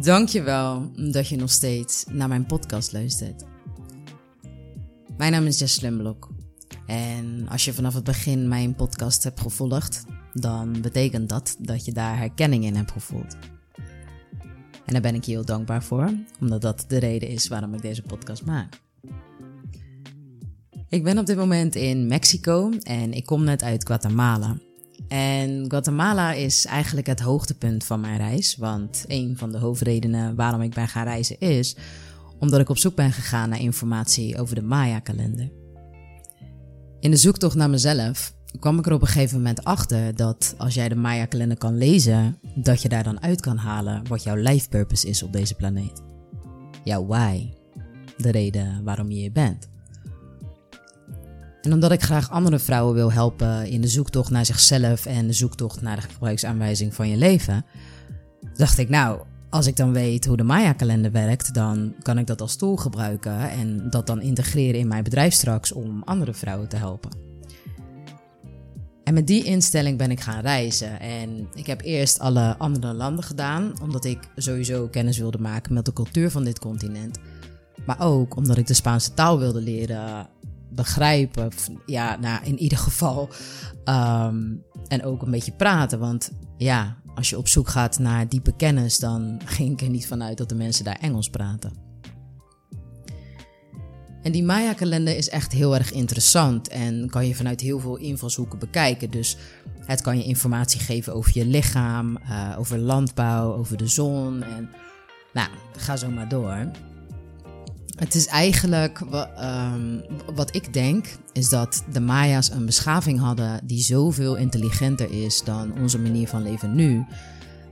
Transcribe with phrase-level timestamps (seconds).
[0.00, 3.44] Dankjewel dat je nog steeds naar mijn podcast luistert.
[5.16, 6.30] Mijn naam is Jess Slimblok.
[6.86, 11.92] En als je vanaf het begin mijn podcast hebt gevolgd, dan betekent dat dat je
[11.92, 13.36] daar herkenning in hebt gevoeld.
[14.84, 17.82] En daar ben ik je heel dankbaar voor, omdat dat de reden is waarom ik
[17.82, 18.80] deze podcast maak.
[20.88, 24.56] Ik ben op dit moment in Mexico en ik kom net uit Guatemala.
[25.08, 28.56] En Guatemala is eigenlijk het hoogtepunt van mijn reis.
[28.56, 31.76] Want een van de hoofdredenen waarom ik ben gaan reizen is
[32.38, 35.50] omdat ik op zoek ben gegaan naar informatie over de Maya-kalender.
[37.00, 40.74] In de zoektocht naar mezelf kwam ik er op een gegeven moment achter dat als
[40.74, 44.68] jij de Maya-kalender kan lezen, dat je daar dan uit kan halen wat jouw life
[44.68, 46.02] purpose is op deze planeet.
[46.84, 47.52] Jouw why.
[48.16, 49.68] De reden waarom je hier bent.
[51.62, 55.32] En omdat ik graag andere vrouwen wil helpen in de zoektocht naar zichzelf en de
[55.32, 57.64] zoektocht naar de gebruiksaanwijzing van je leven,
[58.56, 62.40] dacht ik, nou, als ik dan weet hoe de Maya-kalender werkt, dan kan ik dat
[62.40, 66.76] als tool gebruiken en dat dan integreren in mijn bedrijf straks om andere vrouwen te
[66.76, 67.10] helpen.
[69.04, 71.00] En met die instelling ben ik gaan reizen.
[71.00, 75.84] En ik heb eerst alle andere landen gedaan, omdat ik sowieso kennis wilde maken met
[75.84, 77.18] de cultuur van dit continent.
[77.86, 80.28] Maar ook omdat ik de Spaanse taal wilde leren
[80.78, 81.50] begrijpen.
[81.86, 83.28] Ja, nou, in ieder geval.
[83.84, 84.44] Ehm,
[84.88, 85.98] en ook een beetje praten.
[85.98, 90.06] Want ja, als je op zoek gaat naar diepe kennis, dan ging ik er niet
[90.06, 91.86] vanuit dat de mensen daar Engels praten.
[94.22, 98.58] En die Maya-kalender is echt heel erg interessant en kan je vanuit heel veel invalshoeken
[98.58, 99.10] bekijken.
[99.10, 99.36] Dus
[99.84, 104.70] het kan je informatie geven over je lichaam, uh, over landbouw, over de zon en
[105.32, 106.70] nou, ga zo maar door.
[107.98, 109.00] Het is eigenlijk
[109.40, 110.02] um,
[110.34, 115.72] wat ik denk, is dat de Maya's een beschaving hadden die zoveel intelligenter is dan
[115.80, 117.06] onze manier van leven nu.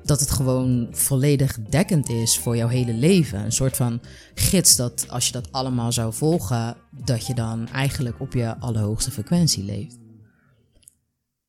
[0.04, 3.44] Dat het gewoon volledig dekkend is voor jouw hele leven.
[3.44, 4.00] Een soort van
[4.34, 9.10] gids dat als je dat allemaal zou volgen, dat je dan eigenlijk op je allerhoogste
[9.10, 10.05] frequentie leeft.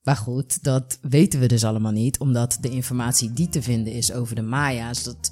[0.08, 4.12] Maar goed, dat weten we dus allemaal niet, omdat de informatie die te vinden is
[4.12, 5.32] over de Maya's, dat,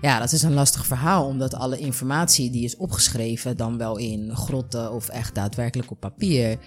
[0.00, 4.36] ja, dat is een lastig verhaal, omdat alle informatie die is opgeschreven, dan wel in
[4.36, 6.58] grotten of echt daadwerkelijk op papier,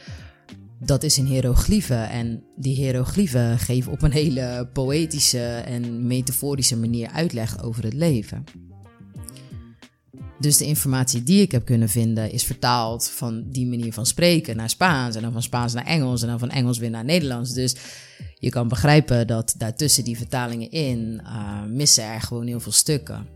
[0.79, 2.09] dat is in hieroglyphen.
[2.09, 8.43] En die hieroglyphen geven op een hele poëtische en metaforische manier uitleg over het leven.
[10.39, 14.55] Dus de informatie die ik heb kunnen vinden is vertaald van die manier van spreken
[14.55, 17.53] naar Spaans en dan van Spaans naar Engels en dan van Engels weer naar Nederlands.
[17.53, 17.75] Dus
[18.35, 23.27] je kan begrijpen dat daartussen die vertalingen in uh, missen er gewoon heel veel stukken.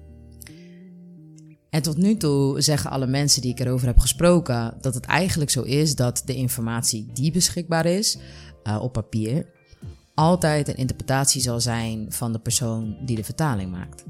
[1.69, 5.51] En tot nu toe zeggen alle mensen die ik erover heb gesproken dat het eigenlijk
[5.51, 8.17] zo is dat de informatie die beschikbaar is
[8.63, 9.45] uh, op papier
[10.13, 14.03] altijd een interpretatie zal zijn van de persoon die de vertaling maakt.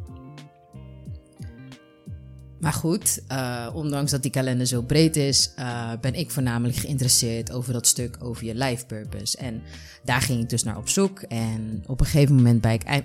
[2.64, 7.52] Maar goed, uh, ondanks dat die kalender zo breed is, uh, ben ik voornamelijk geïnteresseerd
[7.52, 9.38] over dat stuk over je life purpose.
[9.38, 9.62] En
[10.04, 11.22] daar ging ik dus naar op zoek.
[11.22, 12.62] En op een gegeven moment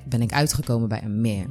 [0.08, 1.46] ben ik, uitgekomen bij een meer.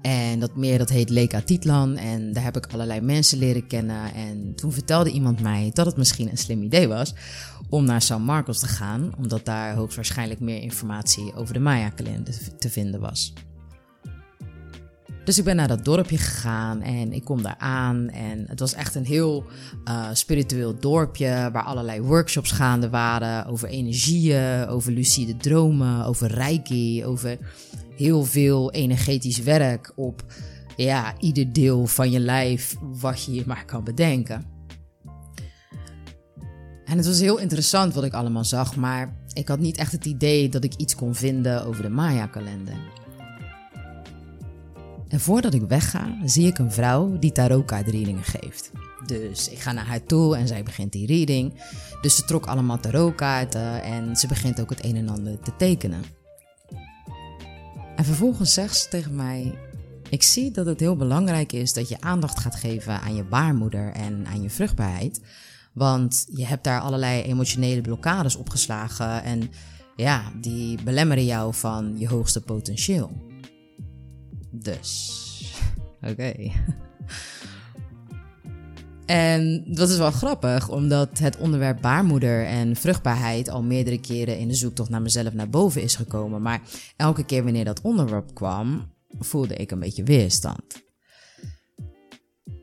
[0.00, 4.14] En dat meer dat heet Lake Titlan en daar heb ik allerlei mensen leren kennen.
[4.14, 7.14] En toen vertelde iemand mij dat het misschien een slim idee was
[7.68, 12.70] om naar San Marcos te gaan, omdat daar hoogstwaarschijnlijk meer informatie over de Maya-kalender te
[12.70, 13.32] vinden was.
[15.24, 18.08] Dus ik ben naar dat dorpje gegaan en ik kom daar aan.
[18.08, 19.44] En het was echt een heel
[19.88, 27.04] uh, spiritueel dorpje waar allerlei workshops gaande waren over energieën, over lucide dromen, over reiki,
[27.04, 27.38] over
[27.96, 30.24] heel veel energetisch werk op
[30.76, 34.44] ja, ieder deel van je lijf wat je je maar kan bedenken.
[36.84, 40.04] En het was heel interessant wat ik allemaal zag, maar ik had niet echt het
[40.04, 42.74] idee dat ik iets kon vinden over de Maya-kalender.
[45.10, 48.70] En voordat ik wegga, zie ik een vrouw die tarotkaartreadingen geeft.
[49.06, 51.54] Dus ik ga naar haar toe en zij begint die reading.
[52.00, 56.02] Dus ze trok allemaal tarotkaarten en ze begint ook het een en ander te tekenen.
[57.96, 59.58] En vervolgens zegt ze tegen mij:
[60.10, 63.92] Ik zie dat het heel belangrijk is dat je aandacht gaat geven aan je baarmoeder
[63.92, 65.20] en aan je vruchtbaarheid.
[65.72, 69.50] Want je hebt daar allerlei emotionele blokkades opgeslagen en
[69.96, 73.29] ja, die belemmeren jou van je hoogste potentieel.
[74.50, 75.54] Dus,
[76.10, 76.32] oké.
[79.06, 84.48] En dat is wel grappig, omdat het onderwerp baarmoeder en vruchtbaarheid al meerdere keren in
[84.48, 86.42] de zoektocht naar mezelf naar boven is gekomen.
[86.42, 86.60] Maar
[86.96, 90.82] elke keer wanneer dat onderwerp kwam, voelde ik een beetje weerstand.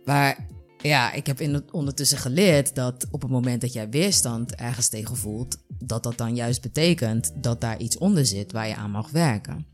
[0.04, 0.48] Maar
[0.82, 5.18] ja, ik heb in ondertussen geleerd dat op het moment dat jij weerstand ergens tegen
[5.18, 9.10] voelt, dat dat dan juist betekent dat daar iets onder zit waar je aan mag
[9.10, 9.66] werken.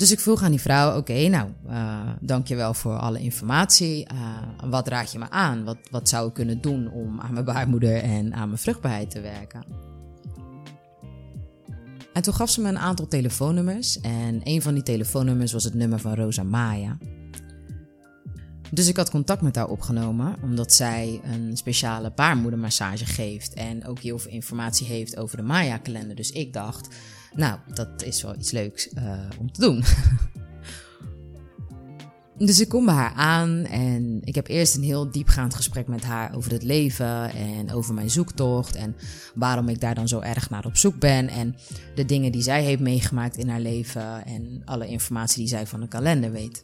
[0.00, 4.06] Dus ik vroeg aan die vrouw: Oké, nou, uh, dankjewel voor alle informatie.
[4.12, 5.64] Uh, wat raad je me aan?
[5.64, 9.20] Wat, wat zou ik kunnen doen om aan mijn baarmoeder en aan mijn vruchtbaarheid te
[9.20, 9.64] werken?
[12.12, 14.00] En toen gaf ze me een aantal telefoonnummers.
[14.00, 16.98] En een van die telefoonnummers was het nummer van Rosa Maya.
[18.70, 23.98] Dus ik had contact met haar opgenomen, omdat zij een speciale baarmoedermassage geeft en ook
[23.98, 26.16] heel veel informatie heeft over de Maya-kalender.
[26.16, 26.88] Dus ik dacht,
[27.34, 29.84] nou, dat is wel iets leuks uh, om te doen.
[32.46, 36.04] dus ik kom bij haar aan en ik heb eerst een heel diepgaand gesprek met
[36.04, 38.96] haar over het leven en over mijn zoektocht en
[39.34, 41.56] waarom ik daar dan zo erg naar op zoek ben en
[41.94, 45.80] de dingen die zij heeft meegemaakt in haar leven en alle informatie die zij van
[45.80, 46.60] de kalender weet.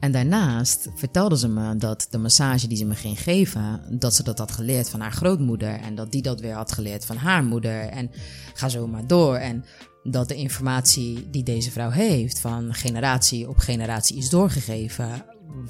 [0.00, 4.22] En daarnaast vertelde ze me dat de massage die ze me ging geven, dat ze
[4.22, 7.44] dat had geleerd van haar grootmoeder en dat die dat weer had geleerd van haar
[7.44, 8.10] moeder en
[8.54, 9.36] ga zo maar door.
[9.36, 9.64] En
[10.02, 15.24] dat de informatie die deze vrouw heeft van generatie op generatie is doorgegeven,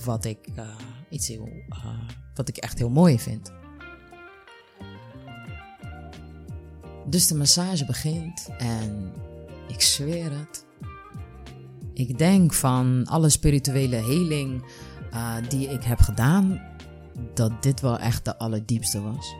[0.04, 0.68] wat ik, uh,
[1.10, 1.84] iets heel, uh,
[2.34, 3.52] wat ik echt heel mooi vind.
[7.06, 9.12] Dus de massage begint en
[9.68, 10.65] ik zweer het,
[11.96, 14.64] ik denk van alle spirituele heling
[15.14, 16.60] uh, die ik heb gedaan,
[17.34, 19.34] dat dit wel echt de allerdiepste was.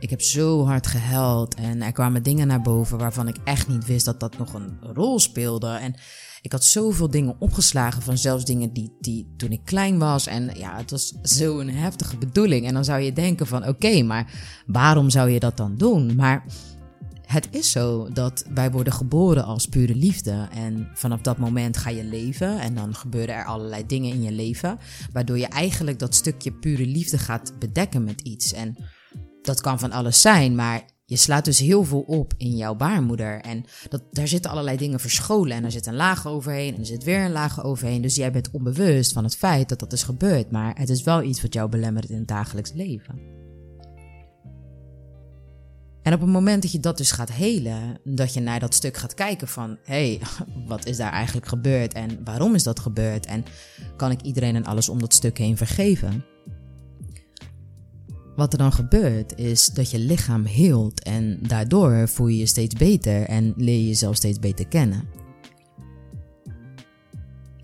[0.00, 3.86] Ik heb zo hard gehuild en er kwamen dingen naar boven waarvan ik echt niet
[3.86, 5.68] wist dat dat nog een rol speelde.
[5.68, 5.94] En
[6.42, 10.26] ik had zoveel dingen opgeslagen van zelfs dingen die, die toen ik klein was.
[10.26, 12.66] En ja, het was zo'n heftige bedoeling.
[12.66, 14.32] En dan zou je denken van oké, maar
[14.66, 16.14] waarom zou je dat dan doen?
[16.14, 16.44] Maar
[17.28, 20.48] het is zo dat wij worden geboren als pure liefde.
[20.52, 22.60] En vanaf dat moment ga je leven.
[22.60, 24.78] En dan gebeuren er allerlei dingen in je leven.
[25.12, 28.52] Waardoor je eigenlijk dat stukje pure liefde gaat bedekken met iets.
[28.52, 28.76] En
[29.42, 30.54] dat kan van alles zijn.
[30.54, 33.40] Maar je slaat dus heel veel op in jouw baarmoeder.
[33.40, 35.56] En dat, daar zitten allerlei dingen verscholen.
[35.56, 36.74] En er zit een laag overheen.
[36.74, 38.02] En er zit weer een laag overheen.
[38.02, 40.50] Dus jij bent onbewust van het feit dat dat is gebeurd.
[40.50, 43.37] Maar het is wel iets wat jou belemmert in het dagelijks leven.
[46.08, 48.96] En op het moment dat je dat dus gaat helen, dat je naar dat stuk
[48.96, 50.20] gaat kijken van, hey,
[50.66, 53.44] wat is daar eigenlijk gebeurd en waarom is dat gebeurd en
[53.96, 56.24] kan ik iedereen en alles om dat stuk heen vergeven?
[58.36, 62.74] Wat er dan gebeurt is dat je lichaam heelt en daardoor voel je je steeds
[62.74, 65.02] beter en leer je jezelf steeds beter kennen.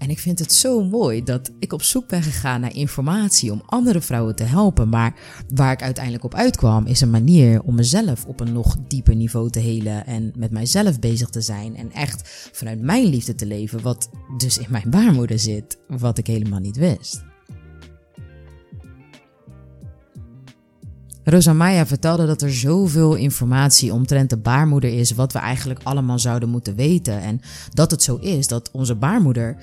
[0.05, 3.63] En ik vind het zo mooi dat ik op zoek ben gegaan naar informatie om
[3.67, 4.89] andere vrouwen te helpen.
[4.89, 5.15] Maar
[5.55, 9.51] waar ik uiteindelijk op uitkwam, is een manier om mezelf op een nog dieper niveau
[9.51, 10.07] te helen.
[10.07, 11.77] En met mijzelf bezig te zijn.
[11.77, 15.79] En echt vanuit mijn liefde te leven, wat dus in mijn baarmoeder zit.
[15.89, 17.25] Wat ik helemaal niet wist.
[21.25, 26.49] Rosamaya vertelde dat er zoveel informatie omtrent de baarmoeder is, wat we eigenlijk allemaal zouden
[26.49, 27.21] moeten weten.
[27.21, 27.41] En
[27.73, 29.57] dat het zo is dat onze baarmoeder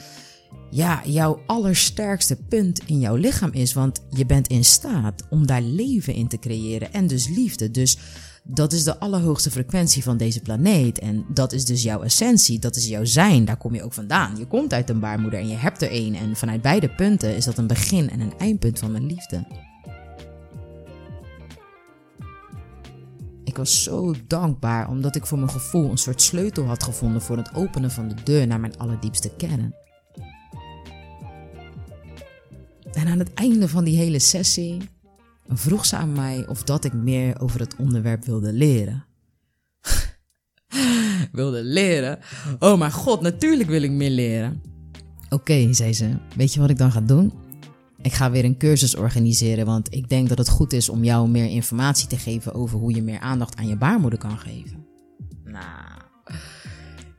[0.71, 3.73] ja, jouw allersterkste punt in jouw lichaam is.
[3.73, 7.71] Want je bent in staat om daar leven in te creëren en dus liefde.
[7.71, 7.97] Dus
[8.44, 10.99] dat is de allerhoogste frequentie van deze planeet.
[10.99, 13.45] En dat is dus jouw essentie, dat is jouw zijn.
[13.45, 14.37] Daar kom je ook vandaan.
[14.37, 16.16] Je komt uit een baarmoeder en je hebt er één.
[16.16, 19.69] En vanuit beide punten is dat een begin en een eindpunt van mijn liefde.
[23.44, 27.37] Ik was zo dankbaar omdat ik voor mijn gevoel een soort sleutel had gevonden voor
[27.37, 29.81] het openen van de deur naar mijn allerdiepste kern.
[32.94, 34.78] En aan het einde van die hele sessie
[35.48, 39.06] vroeg ze aan mij of dat ik meer over het onderwerp wilde leren.
[41.31, 42.19] wilde leren?
[42.60, 44.62] Oh mijn god, natuurlijk wil ik meer leren.
[45.30, 46.10] Oké, zei ze.
[46.36, 47.33] Weet je wat ik dan ga doen?
[48.02, 51.30] Ik ga weer een cursus organiseren, want ik denk dat het goed is om jou
[51.30, 54.86] meer informatie te geven over hoe je meer aandacht aan je baarmoeder kan geven.
[55.44, 56.00] Nou,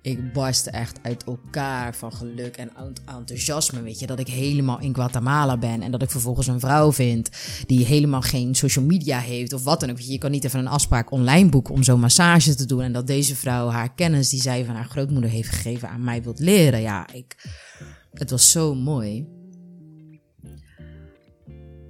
[0.02, 2.70] ik barstte echt uit elkaar van geluk en
[3.04, 3.82] enthousiasme.
[3.82, 7.30] Weet je, dat ik helemaal in Guatemala ben en dat ik vervolgens een vrouw vind
[7.66, 9.98] die helemaal geen social media heeft of wat dan ook.
[9.98, 12.82] Je, kan niet even een afspraak online boeken om zo'n massage te doen.
[12.82, 16.22] En dat deze vrouw haar kennis die zij van haar grootmoeder heeft gegeven aan mij
[16.22, 16.80] wilt leren.
[16.80, 17.36] Ja, ik,
[18.12, 19.26] het was zo mooi.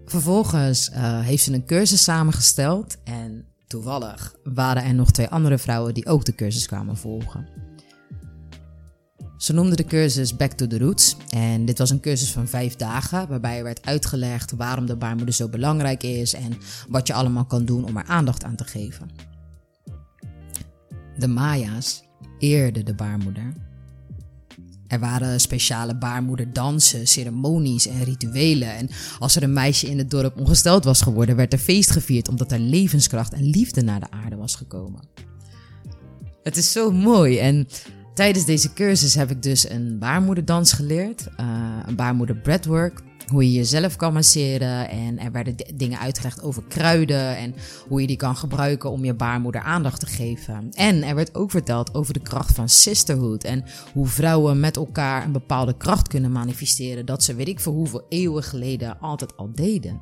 [0.04, 5.94] Vervolgens uh, heeft ze een cursus samengesteld en toevallig waren er nog twee andere vrouwen
[5.94, 7.71] die ook de cursus kwamen volgen.
[9.42, 11.16] Ze noemde de cursus Back to the Roots.
[11.28, 15.34] En dit was een cursus van vijf dagen, waarbij er werd uitgelegd waarom de baarmoeder
[15.34, 16.52] zo belangrijk is en
[16.88, 19.10] wat je allemaal kan doen om er aandacht aan te geven.
[21.18, 22.02] De Maya's
[22.38, 23.52] eerden de baarmoeder.
[24.86, 28.76] Er waren speciale baarmoederdansen, ceremonies en rituelen.
[28.76, 32.28] En als er een meisje in het dorp ongesteld was geworden, werd er feest gevierd
[32.28, 35.00] omdat er levenskracht en liefde naar de aarde was gekomen.
[36.42, 37.38] Het is zo mooi.
[37.38, 37.66] En
[38.14, 41.26] tijdens deze cursus heb ik dus een baarmoederdans geleerd.
[41.40, 43.00] Uh, een baarmoeder breathwork.
[43.26, 44.88] Hoe je jezelf kan masseren.
[44.88, 47.36] En er werden dingen uitgelegd over kruiden.
[47.36, 47.54] En
[47.88, 50.70] hoe je die kan gebruiken om je baarmoeder aandacht te geven.
[50.70, 53.44] En er werd ook verteld over de kracht van sisterhood.
[53.44, 57.06] En hoe vrouwen met elkaar een bepaalde kracht kunnen manifesteren.
[57.06, 60.00] Dat ze weet ik voor hoeveel eeuwen geleden altijd al deden.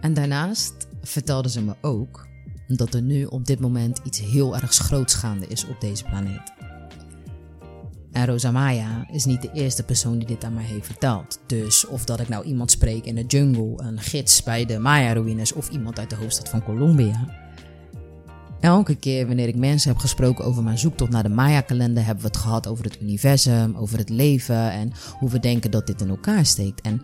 [0.00, 2.30] En daarnaast vertelde ze me ook
[2.76, 6.52] dat er nu op dit moment iets heel erg groots gaande is op deze planeet.
[8.12, 11.40] En Rosamaya is niet de eerste persoon die dit aan mij heeft verteld.
[11.46, 15.52] Dus of dat ik nou iemand spreek in de jungle, een gids bij de Maya-ruïnes
[15.52, 17.40] of iemand uit de hoofdstad van Colombia.
[18.60, 22.30] Elke keer wanneer ik mensen heb gesproken over mijn zoektocht naar de Maya-kalender, hebben we
[22.30, 26.08] het gehad over het universum, over het leven en hoe we denken dat dit in
[26.08, 26.80] elkaar steekt.
[26.80, 27.00] En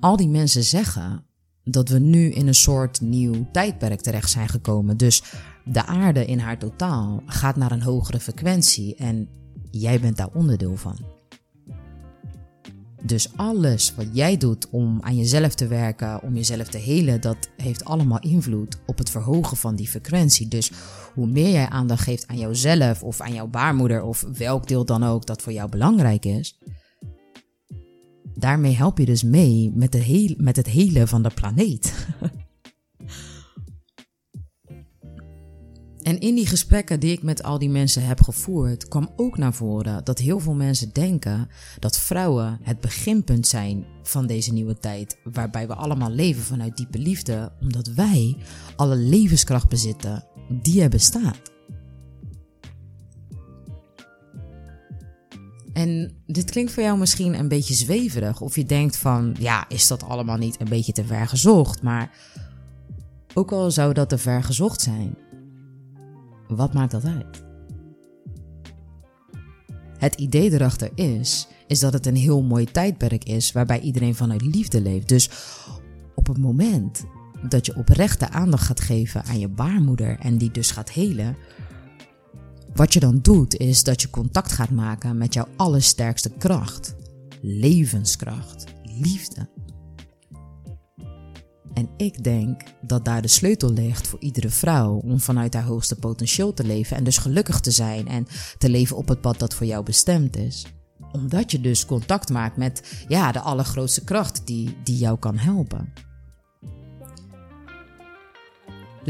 [0.00, 1.24] al die mensen zeggen
[1.70, 4.96] dat we nu in een soort nieuw tijdperk terecht zijn gekomen.
[4.96, 5.22] Dus
[5.64, 9.28] de aarde in haar totaal gaat naar een hogere frequentie en
[9.70, 10.96] jij bent daar onderdeel van.
[13.02, 17.36] Dus alles wat jij doet om aan jezelf te werken, om jezelf te helen, dat
[17.56, 20.48] heeft allemaal invloed op het verhogen van die frequentie.
[20.48, 20.70] Dus
[21.14, 25.04] hoe meer jij aandacht geeft aan jouzelf of aan jouw baarmoeder of welk deel dan
[25.04, 26.58] ook dat voor jou belangrijk is,
[28.34, 32.06] daarmee help je dus mee met, de met het hele van de planeet.
[36.02, 39.54] en in die gesprekken die ik met al die mensen heb gevoerd, kwam ook naar
[39.54, 45.18] voren dat heel veel mensen denken dat vrouwen het beginpunt zijn van deze nieuwe tijd,
[45.24, 48.36] waarbij we allemaal leven vanuit diepe liefde, omdat wij
[48.76, 51.58] alle levenskracht bezitten die er bestaat.
[55.72, 58.40] En dit klinkt voor jou misschien een beetje zweverig.
[58.40, 61.82] Of je denkt van, ja, is dat allemaal niet een beetje te ver gezocht?
[61.82, 62.10] Maar
[63.34, 65.16] ook al zou dat te ver gezocht zijn,
[66.48, 67.42] wat maakt dat uit?
[69.98, 74.42] Het idee erachter is, is dat het een heel mooi tijdperk is waarbij iedereen vanuit
[74.42, 75.08] liefde leeft.
[75.08, 75.30] Dus
[76.14, 77.04] op het moment
[77.48, 81.36] dat je oprechte aandacht gaat geven aan je baarmoeder en die dus gaat helen,
[82.74, 86.94] wat je dan doet is dat je contact gaat maken met jouw allersterkste kracht.
[87.40, 89.48] Levenskracht, liefde.
[91.74, 95.96] En ik denk dat daar de sleutel ligt voor iedere vrouw om vanuit haar hoogste
[95.96, 98.26] potentieel te leven en dus gelukkig te zijn en
[98.58, 100.66] te leven op het pad dat voor jou bestemd is.
[101.12, 105.92] Omdat je dus contact maakt met ja, de allergrootste kracht die, die jou kan helpen.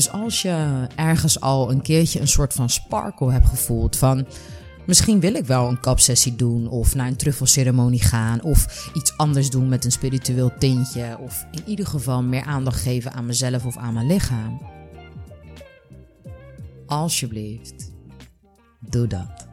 [0.00, 4.26] Dus als je ergens al een keertje een soort van sparkle hebt gevoeld van
[4.86, 9.50] misschien wil ik wel een kapsessie doen of naar een truffelceremonie gaan of iets anders
[9.50, 13.76] doen met een spiritueel tintje of in ieder geval meer aandacht geven aan mezelf of
[13.76, 14.60] aan mijn lichaam.
[16.86, 17.92] Alsjeblieft,
[18.88, 19.48] doe dat.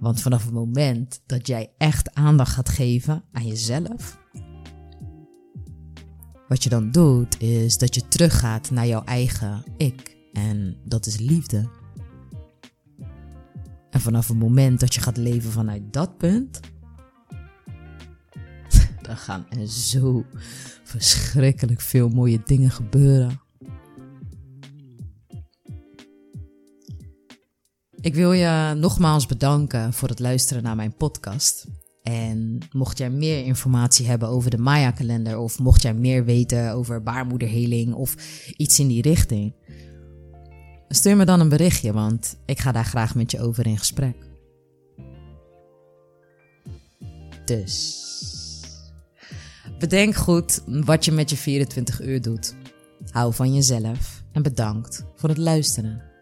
[0.00, 4.18] Want vanaf het moment dat jij echt aandacht gaat geven aan jezelf,
[6.48, 10.16] wat je dan doet, is dat je teruggaat naar jouw eigen ik.
[10.32, 11.68] En dat is liefde.
[13.90, 16.60] En vanaf het moment dat je gaat leven vanuit dat punt,
[19.06, 20.24] dan gaan er zo
[20.84, 23.40] verschrikkelijk veel mooie dingen gebeuren.
[28.00, 31.66] Ik wil je nogmaals bedanken voor het luisteren naar mijn podcast.
[32.04, 37.02] En mocht jij meer informatie hebben over de Maya-kalender of mocht jij meer weten over
[37.02, 38.14] baarmoederheling of
[38.56, 39.52] iets in die richting,
[40.88, 44.16] stuur me dan een berichtje, want ik ga daar graag met je over in gesprek.
[47.44, 48.12] Dus
[49.78, 52.54] bedenk goed wat je met je 24 uur doet.
[53.10, 56.13] Hou van jezelf en bedankt voor het luisteren.